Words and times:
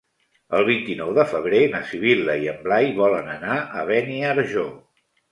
El 0.59 0.63
vint-i-nou 0.67 1.09
de 1.17 1.25
febrer 1.33 1.59
na 1.73 1.81
Sibil·la 1.89 2.37
i 2.45 2.49
en 2.53 2.57
Blai 2.63 2.87
volen 3.01 3.29
anar 3.33 3.59
a 3.83 3.85
Beniarjó. 3.91 4.65